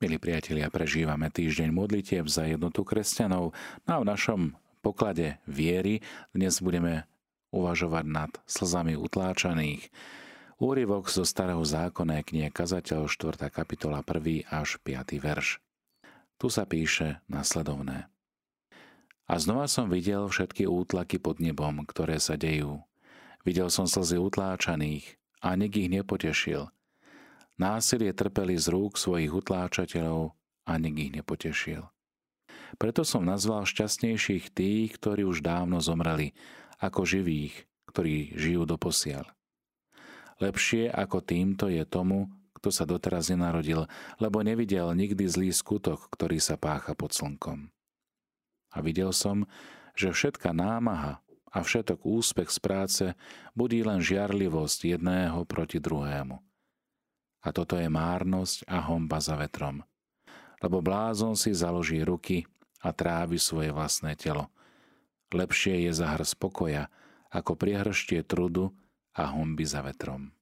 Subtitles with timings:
[0.00, 3.52] Milí priatelia, prežívame týždeň modlitieb za jednotu kresťanov
[3.84, 4.40] no a v našom
[4.80, 6.00] poklade viery
[6.32, 7.04] dnes budeme
[7.52, 9.92] uvažovať nad slzami utláčaných.
[10.56, 13.52] Úryvok zo starého zákona knie Kazateľ 4.
[13.52, 14.48] kapitola 1.
[14.48, 15.20] až 5.
[15.20, 15.60] verš.
[16.40, 18.08] Tu sa píše nasledovné.
[19.28, 22.80] A znova som videl všetky útlaky pod nebom, ktoré sa dejú.
[23.44, 26.72] Videl som slzy utláčaných a nik ich nepotešil–
[27.60, 30.32] Násilie trpeli z rúk svojich utláčateľov
[30.64, 31.84] a nik ich nepotešil.
[32.80, 36.32] Preto som nazval šťastnejších tých, ktorí už dávno zomreli,
[36.80, 39.28] ako živých, ktorí žijú doposiaľ.
[40.40, 43.84] Lepšie ako týmto je tomu, kto sa doteraz nenarodil,
[44.16, 47.68] lebo nevidel nikdy zlý skutok, ktorý sa pácha pod slnkom.
[48.72, 49.44] A videl som,
[49.92, 51.20] že všetka námaha
[51.52, 53.04] a všetok úspech z práce
[53.52, 56.40] budí len žiarlivosť jedného proti druhému–
[57.40, 59.80] a toto je márnosť a homba za vetrom.
[60.60, 62.44] Lebo blázon si založí ruky
[62.84, 64.52] a trávi svoje vlastné telo.
[65.32, 66.92] Lepšie je zahr spokoja,
[67.30, 68.74] ako priehrštie trudu
[69.14, 70.34] a homby za vetrom.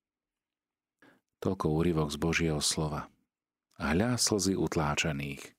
[1.38, 3.06] Toľko úryvok z Božieho slova.
[3.78, 5.54] Hľa slzy utláčaných.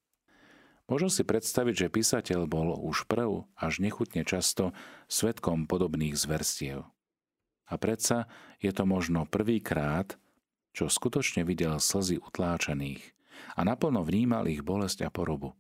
[0.89, 4.73] Možno si predstaviť, že písateľ bol už prv až nechutne často
[5.06, 6.83] svetkom podobných zverstiev.
[7.69, 8.25] A predsa
[8.58, 10.17] je to možno prvýkrát,
[10.73, 13.03] čo skutočne videl slzy utláčaných
[13.56, 15.56] a naplno vnímal ich bolesť a porobu.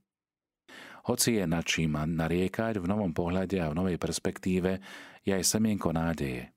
[1.07, 4.83] Hoci je nad čím nariekať v novom pohľade a v novej perspektíve,
[5.23, 6.51] je aj semienko nádeje.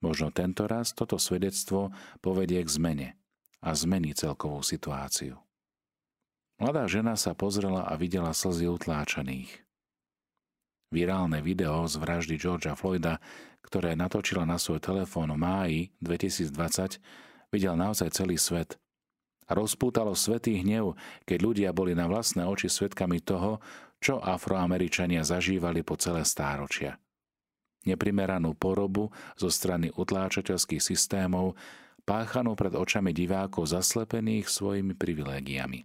[0.00, 1.92] Možno tento raz toto svedectvo
[2.24, 3.08] povedie k zmene
[3.60, 5.36] a zmení celkovú situáciu.
[6.60, 9.64] Mladá žena sa pozrela a videla slzy utláčaných.
[10.90, 13.20] Virálne video z vraždy Georgia Floyda,
[13.62, 16.98] ktoré natočila na svoj telefón v máji 2020,
[17.50, 18.78] videl naozaj celý svet.
[19.50, 20.94] A rozpútalo svetý hnev,
[21.26, 23.58] keď ľudia boli na vlastné oči svetkami toho,
[23.98, 26.96] čo afroameričania zažívali po celé stáročia.
[27.84, 31.58] Neprimeranú porobu zo strany utláčateľských systémov,
[32.06, 35.84] páchanú pred očami divákov zaslepených svojimi privilégiami.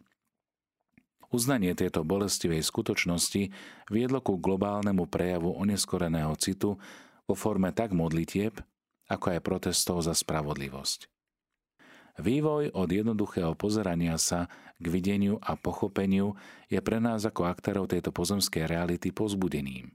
[1.34, 3.52] Uznanie tejto bolestivej skutočnosti
[3.92, 6.80] viedlo ku globálnemu prejavu oneskoreného citu
[7.26, 8.56] vo forme tak modlitieb,
[9.10, 11.15] ako aj protestov za spravodlivosť.
[12.16, 14.48] Vývoj od jednoduchého pozerania sa
[14.80, 16.36] k videniu a pochopeniu
[16.72, 19.92] je pre nás ako aktérov tejto pozemskej reality pozbudením.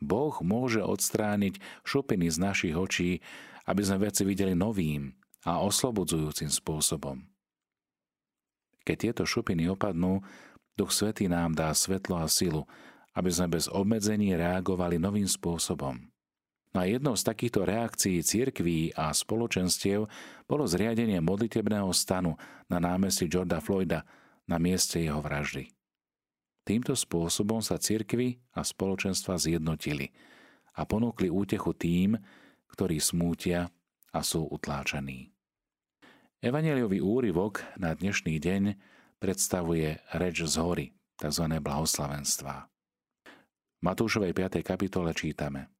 [0.00, 3.10] Boh môže odstrániť šupiny z našich očí,
[3.66, 5.12] aby sme veci videli novým
[5.44, 7.26] a oslobodzujúcim spôsobom.
[8.82, 10.24] Keď tieto šupiny opadnú,
[10.74, 12.64] Duch Svetý nám dá svetlo a silu,
[13.12, 16.09] aby sme bez obmedzení reagovali novým spôsobom.
[16.70, 20.06] A jednou z takýchto reakcií cirkví a spoločenstiev
[20.46, 22.38] bolo zriadenie modlitebného stanu
[22.70, 24.06] na námestí Georgia Floyda
[24.46, 25.66] na mieste jeho vraždy.
[26.62, 30.14] Týmto spôsobom sa cirkvy a spoločenstva zjednotili
[30.78, 32.14] a ponúkli útechu tým,
[32.70, 33.66] ktorí smútia
[34.14, 35.34] a sú utláčaní.
[36.38, 38.62] Evangeliový úryvok na dnešný deň
[39.18, 40.86] predstavuje reč z hory,
[41.18, 41.50] tzv.
[41.58, 42.70] blahoslavenstvá.
[43.26, 44.62] V Matúšovej 5.
[44.62, 45.66] kapitole čítame–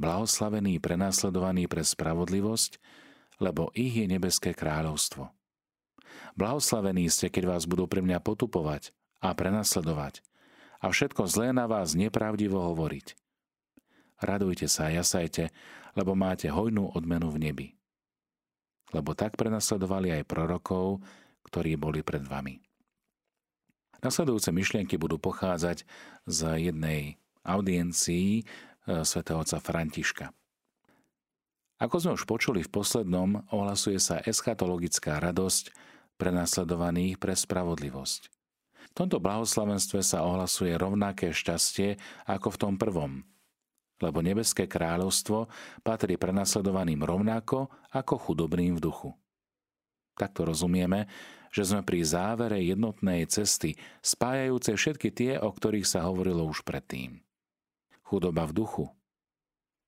[0.00, 2.80] blahoslavení prenasledovaní pre spravodlivosť,
[3.36, 5.28] lebo ich je nebeské kráľovstvo.
[6.34, 10.24] Blahoslavení ste, keď vás budú pre mňa potupovať a prenasledovať
[10.80, 13.12] a všetko zlé na vás nepravdivo hovoriť.
[14.20, 15.52] Radujte sa a jasajte,
[15.92, 17.68] lebo máte hojnú odmenu v nebi.
[18.90, 21.04] Lebo tak prenasledovali aj prorokov,
[21.46, 22.60] ktorí boli pred vami.
[24.00, 25.84] Nasledujúce myšlienky budú pochádzať
[26.24, 30.32] z jednej audiencii E, svätého otca Františka.
[31.80, 35.72] Ako sme už počuli v poslednom, ohlasuje sa eschatologická radosť
[36.20, 38.28] prenasledovaných pre spravodlivosť.
[38.90, 41.96] V tomto blahoslavenstve sa ohlasuje rovnaké šťastie
[42.28, 43.24] ako v tom prvom,
[44.04, 45.48] lebo nebeské kráľovstvo
[45.80, 49.10] patrí prenasledovaným rovnako ako chudobným v duchu.
[50.20, 51.08] Takto rozumieme,
[51.48, 57.24] že sme pri závere jednotnej cesty, spájajúcej všetky tie, o ktorých sa hovorilo už predtým
[58.10, 58.84] chudoba v duchu,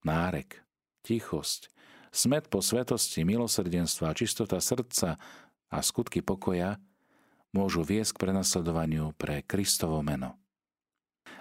[0.06, 0.62] nárek,
[1.02, 1.66] tichosť,
[2.14, 5.18] smet po svetosti, milosrdenstva, čistota srdca
[5.66, 6.78] a skutky pokoja
[7.50, 10.38] môžu viesť k prenasledovaniu pre Kristovo meno.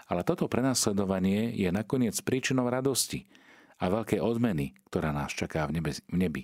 [0.10, 3.30] Ale toto prenasledovanie je nakoniec príčinou radosti
[3.78, 6.44] a veľkej odmeny, ktorá nás čaká v, nebe, v nebi.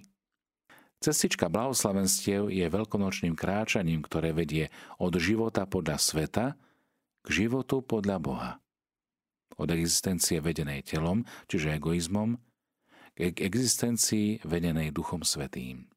[1.01, 4.69] Cestička blahoslavenstiev je veľkonočným kráčaním, ktoré vedie
[5.01, 6.45] od života podľa sveta
[7.22, 8.51] k životu podľa Boha
[9.57, 12.38] od existencie vedenej telom, čiže egoizmom,
[13.18, 15.89] k existencii vedenej Duchom Svetým.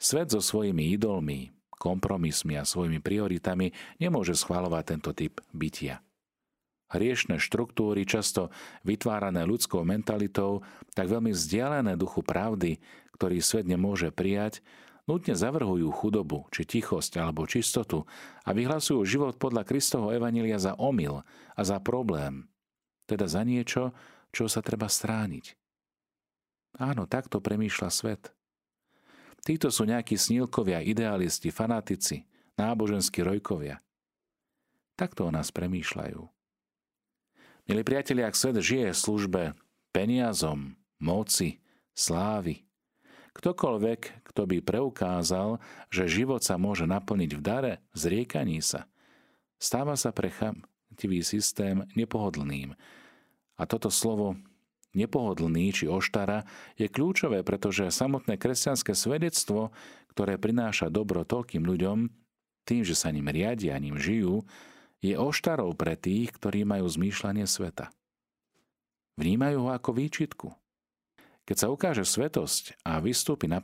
[0.00, 6.00] Svet so svojimi idolmi, kompromismi a svojimi prioritami nemôže schváľovať tento typ bytia.
[6.92, 8.48] Hriešne štruktúry, často
[8.86, 10.64] vytvárané ľudskou mentalitou,
[10.96, 12.80] tak veľmi vzdialené duchu pravdy,
[13.18, 14.64] ktorý svet nemôže prijať,
[15.04, 18.08] nutne zavrhujú chudobu, či tichosť alebo čistotu
[18.46, 22.48] a vyhlasujú život podľa Kristovho evanília za omyl a za problém,
[23.04, 23.92] teda za niečo,
[24.34, 25.54] čo sa treba strániť.
[26.80, 28.34] Áno, takto premýšľa svet.
[29.44, 32.24] Títo sú nejakí snílkovia, idealisti, fanatici,
[32.56, 33.78] náboženskí rojkovia.
[34.96, 36.22] Takto o nás premýšľajú.
[37.64, 39.42] Milí priatelia, ak svet žije v službe
[39.92, 41.60] peniazom, moci,
[41.94, 42.64] slávy,
[43.34, 45.58] ktokoľvek, kto by preukázal,
[45.90, 48.86] že život sa môže naplniť v dare, zriekaní sa,
[49.58, 50.30] stáva sa pre
[50.94, 52.78] chamtivý systém nepohodlným.
[53.58, 54.38] A toto slovo
[54.94, 56.46] nepohodlný či oštara
[56.78, 59.74] je kľúčové, pretože samotné kresťanské svedectvo,
[60.14, 62.14] ktoré prináša dobro toľkým ľuďom,
[62.62, 64.46] tým, že sa ním riadia, ním žijú,
[65.02, 67.90] je oštarou pre tých, ktorí majú zmýšľanie sveta.
[69.18, 70.48] Vnímajú ho ako výčitku.
[71.44, 73.60] Keď sa ukáže svetosť a vystúpi na,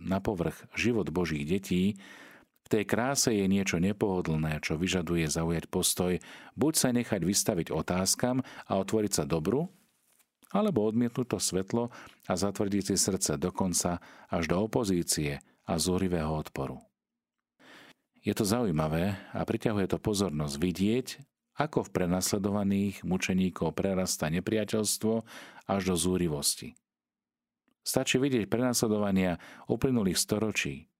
[0.00, 2.00] na povrch život Božích detí,
[2.66, 6.18] v tej kráse je niečo nepohodlné, čo vyžaduje zaujať postoj,
[6.58, 9.70] buď sa nechať vystaviť otázkam a otvoriť sa dobru,
[10.50, 11.94] alebo odmietnúť to svetlo
[12.26, 16.82] a zatvrdiť si srdce dokonca až do opozície a zúrivého odporu.
[18.26, 21.06] Je to zaujímavé a priťahuje to pozornosť vidieť,
[21.62, 25.14] ako v prenasledovaných mučeníkov prerasta nepriateľstvo
[25.70, 26.74] až do zúrivosti.
[27.86, 29.38] Stačí vidieť prenasledovania
[29.70, 30.90] uplynulých storočí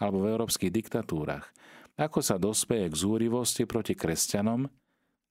[0.00, 1.50] alebo v európskych diktatúrach,
[1.96, 4.64] ako sa dospeje k zúrivosti proti kresťanom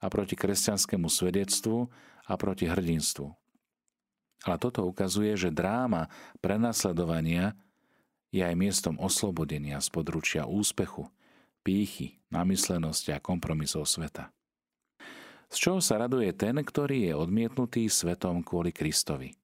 [0.01, 1.89] a proti kresťanskému svedectvu
[2.29, 3.27] a proti hrdinstvu.
[4.41, 6.09] Ale toto ukazuje, že dráma
[6.41, 7.53] prenasledovania
[8.33, 11.05] je aj miestom oslobodenia z područia úspechu,
[11.61, 14.33] pýchy, namyslenosti a kompromisov sveta.
[15.51, 19.35] Z čoho sa raduje ten, ktorý je odmietnutý svetom kvôli Kristovi.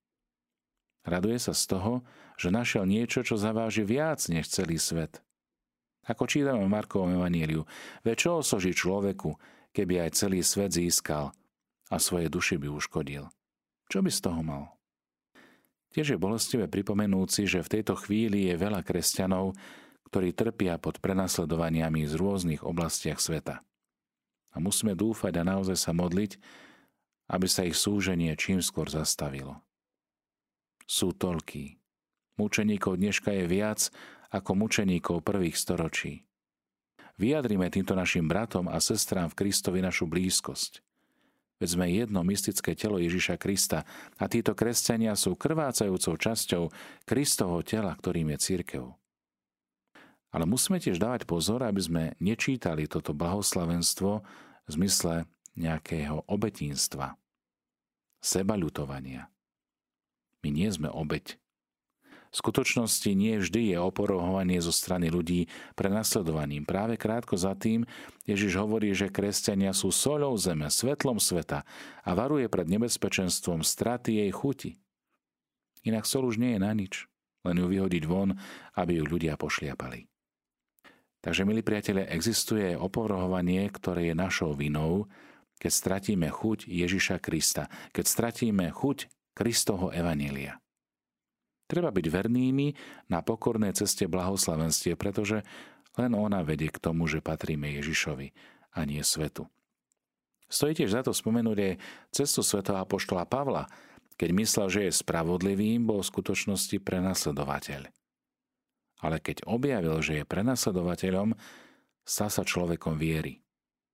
[1.08, 1.92] Raduje sa z toho,
[2.36, 5.24] že našiel niečo, čo zaváži viac než celý svet.
[6.04, 7.64] Ako čítame v Markovom evaníliu,
[8.04, 9.32] veď čo osoží človeku,
[9.72, 11.32] keby aj celý svet získal
[11.88, 13.24] a svoje duši by uškodil.
[13.88, 14.64] Čo by z toho mal?
[15.96, 19.56] Tiež je bolestivé pripomenúci, že v tejto chvíli je veľa kresťanov,
[20.12, 23.64] ktorí trpia pod prenasledovaniami z rôznych oblastiach sveta.
[24.52, 26.36] A musíme dúfať a naozaj sa modliť,
[27.32, 29.60] aby sa ich súženie čím skôr zastavilo.
[30.88, 31.76] Sú toľkí.
[32.40, 33.92] Mučeníkov dneška je viac
[34.32, 36.24] ako mučeníkov prvých storočí.
[37.20, 40.80] Vyjadrime týmto našim bratom a sestrám v Kristovi našu blízkosť.
[41.60, 43.84] Veď sme jedno mystické telo Ježiša Krista
[44.16, 46.72] a títo kresťania sú krvácajúcou časťou
[47.04, 48.84] Kristovho tela, ktorým je církev.
[50.32, 54.24] Ale musíme tiež dávať pozor, aby sme nečítali toto blahoslavenstvo
[54.64, 57.18] v zmysle nejakého obetínstva,
[58.24, 59.28] sebaľutovania.
[60.42, 61.38] My nie sme obeť,
[62.28, 66.68] v skutočnosti nie vždy je oporovanie zo strany ľudí pre nasledovaním.
[66.68, 67.88] Práve krátko za tým
[68.28, 71.64] Ježiš hovorí, že kresťania sú soľou zeme, svetlom sveta
[72.04, 74.70] a varuje pred nebezpečenstvom straty jej chuti.
[75.88, 77.08] Inak sol už nie je na nič,
[77.48, 78.36] len ju vyhodiť von,
[78.76, 80.04] aby ju ľudia pošliapali.
[81.24, 85.08] Takže, milí priatelia, existuje opovrhovanie, ktoré je našou vinou,
[85.58, 90.58] keď stratíme chuť Ježiša Krista, keď stratíme chuť Kristovho Evanília.
[91.70, 92.74] Treba byť vernými
[93.06, 95.46] na pokornej ceste blahoslavenstie, pretože
[95.94, 98.34] len ona vedie k tomu, že patríme Ježišovi
[98.74, 99.46] a nie svetu.
[100.50, 101.74] Stojí tiež za to spomenúť aj
[102.10, 103.70] cestu svetého apoštola Pavla,
[104.18, 107.86] keď myslel, že je spravodlivým, bol v skutočnosti prenasledovateľ.
[108.98, 111.38] Ale keď objavil, že je prenasledovateľom,
[112.02, 113.38] stal sa človekom viery.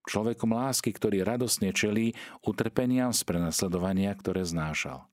[0.08, 5.04] Človekom lásky, ktorý radosne čelí utrpeniam z prenasledovania, ktoré znášal.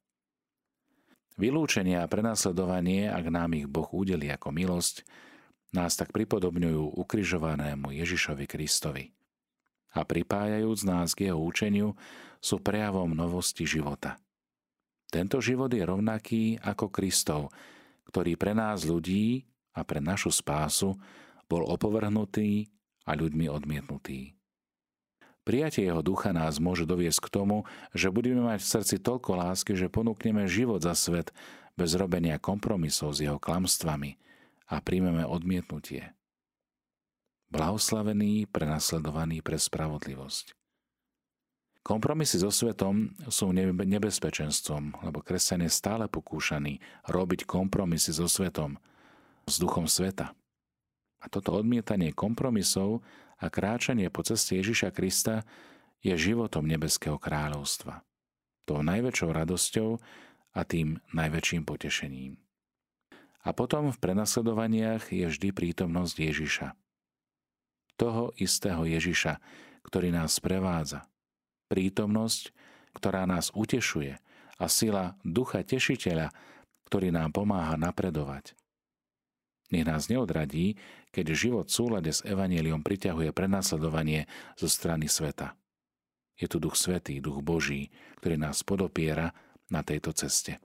[1.42, 5.02] Vylúčenie a prenasledovanie, ak nám ich Boh udeli ako milosť,
[5.74, 9.10] nás tak pripodobňujú ukrižovanému Ježišovi Kristovi.
[9.98, 11.98] A pripájajúc nás k jeho účeniu,
[12.38, 14.22] sú prejavom novosti života.
[15.10, 17.50] Tento život je rovnaký ako Kristov,
[18.06, 19.42] ktorý pre nás ľudí
[19.74, 20.94] a pre našu spásu
[21.50, 22.70] bol opovrhnutý
[23.10, 24.38] a ľuďmi odmietnutý.
[25.52, 29.76] Prijatie jeho ducha nás môže doviesť k tomu, že budeme mať v srdci toľko lásky,
[29.76, 31.36] že ponúkneme život za svet
[31.76, 34.16] bez robenia kompromisov s jeho klamstvami
[34.72, 36.16] a príjmeme odmietnutie.
[37.52, 40.56] Blahoslavený, prenasledovaný pre spravodlivosť.
[41.84, 46.80] Kompromisy so svetom sú nebezpečenstvom, lebo kresťan je stále pokúšaný
[47.12, 48.80] robiť kompromisy so svetom,
[49.52, 50.32] s duchom sveta.
[51.22, 53.06] A toto odmietanie kompromisov
[53.38, 55.46] a kráčanie po ceste Ježiša Krista
[56.02, 58.02] je životom nebeského kráľovstva.
[58.66, 59.90] Tou najväčšou radosťou
[60.58, 62.42] a tým najväčším potešením.
[63.42, 66.68] A potom v prenasledovaniach je vždy prítomnosť Ježiša.
[67.98, 69.42] Toho istého Ježiša,
[69.82, 71.10] ktorý nás prevádza.
[71.70, 72.54] Prítomnosť,
[72.94, 74.18] ktorá nás utešuje
[74.62, 76.30] a sila ducha tešiteľa,
[76.86, 78.54] ktorý nám pomáha napredovať.
[79.72, 80.76] Nech nás neodradí,
[81.16, 84.28] keď život v súlade s Evangeliom priťahuje prenasledovanie
[84.60, 85.56] zo strany sveta.
[86.36, 87.88] Je tu Duch Svetý, Duch Boží,
[88.20, 89.32] ktorý nás podopiera
[89.72, 90.60] na tejto ceste.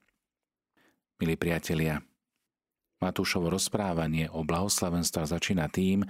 [1.23, 2.03] Milí priatelia,
[2.99, 6.03] Matúšovo rozprávanie o blahoslavenstvách začína tým,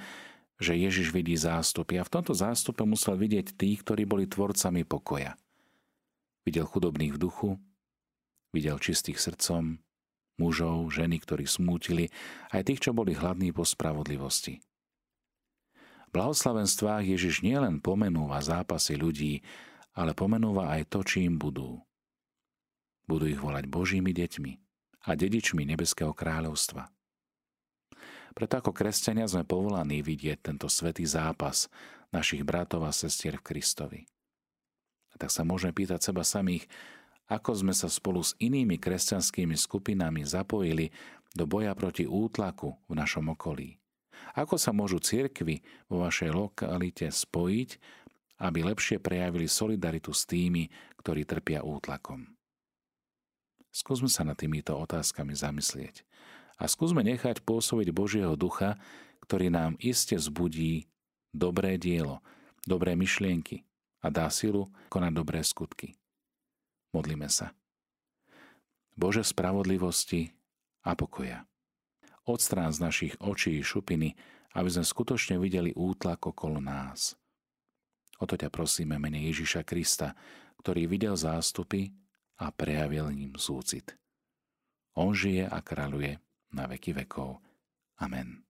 [0.56, 5.36] že Ježiš vidí zástupy a v tomto zástupe musel vidieť tých, ktorí boli tvorcami pokoja.
[6.46, 7.50] Videl chudobných v duchu,
[8.54, 9.82] videl čistých srdcom,
[10.36, 12.12] mužov, ženy, ktorí smútili,
[12.52, 14.60] aj tých, čo boli hladní po spravodlivosti.
[16.06, 19.44] V blahoslavenstvách Ježiš nielen pomenúva zápasy ľudí,
[19.96, 21.80] ale pomenúva aj to, čím budú.
[23.08, 24.52] Budú ich volať Božími deťmi
[25.06, 26.90] a dedičmi Nebeského kráľovstva.
[28.36, 31.72] Preto ako kresťania sme povolaní vidieť tento svetý zápas
[32.12, 34.00] našich bratov a sestier v Kristovi.
[35.12, 36.68] A tak sa môžeme pýtať seba samých,
[37.26, 40.94] ako sme sa spolu s inými kresťanskými skupinami zapojili
[41.34, 43.76] do boja proti útlaku v našom okolí.
[44.38, 47.70] Ako sa môžu cirkvy vo vašej lokalite spojiť,
[48.40, 50.68] aby lepšie prejavili solidaritu s tými,
[51.00, 52.36] ktorí trpia útlakom.
[53.72, 56.04] Skúsme sa nad týmito otázkami zamyslieť
[56.56, 58.80] a skúsme nechať pôsobiť Božieho ducha,
[59.28, 60.88] ktorý nám iste zbudí
[61.36, 62.24] dobré dielo,
[62.64, 63.68] dobré myšlienky
[64.00, 65.92] a dá silu konať dobré skutky.
[66.96, 67.52] Modlíme sa.
[68.96, 70.32] Bože spravodlivosti
[70.80, 71.44] a pokoja.
[72.24, 74.16] Odstrán z našich očí šupiny,
[74.56, 77.12] aby sme skutočne videli útlak okolo nás.
[78.16, 80.16] O to ťa prosíme mene Ježiša Krista,
[80.56, 81.92] ktorý videl zástupy
[82.40, 83.92] a prejavil ním súcit.
[84.96, 86.16] On žije a kráľuje
[86.56, 87.44] na veky vekov.
[88.00, 88.45] Amen.